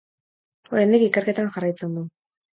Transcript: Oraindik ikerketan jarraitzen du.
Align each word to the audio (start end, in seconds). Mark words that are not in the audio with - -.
Oraindik 0.75 1.05
ikerketan 1.09 1.53
jarraitzen 1.59 1.95
du. 2.01 2.09